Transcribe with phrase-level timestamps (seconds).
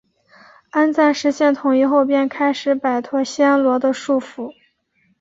[0.71, 4.51] 安赞实现统一后便开始摆脱暹罗的束缚。